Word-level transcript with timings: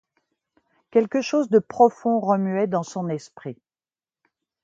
Quelque 0.89 1.21
chose 1.21 1.47
de 1.49 1.59
profond 1.59 2.19
remuait 2.19 2.65
dans 2.65 2.81
son 2.81 3.07
esprit. 3.07 3.59